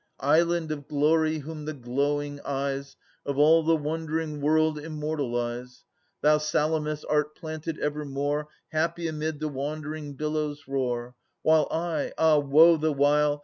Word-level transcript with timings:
Island 0.25 0.71
of 0.71 0.87
glory! 0.87 1.37
whom 1.37 1.65
the 1.65 1.75
glowing 1.75 2.39
eyes 2.43 2.95
Of 3.23 3.37
all 3.37 3.61
the 3.61 3.75
wondering 3.75 4.41
world 4.41 4.79
immortalize, 4.79 5.83
Thou, 6.21 6.39
Salamis, 6.39 7.03
art 7.05 7.35
planted 7.35 7.77
evermore, 7.77 8.49
Happy 8.71 9.07
amid 9.07 9.39
the 9.39 9.47
wandering 9.47 10.13
billows' 10.15 10.63
roar; 10.67 11.13
While 11.43 11.67
I— 11.69 12.13
ah, 12.17 12.39
woe 12.39 12.77
the 12.77 12.91
while! 12.91 13.39